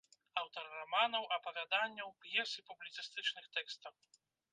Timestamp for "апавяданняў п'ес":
1.35-2.53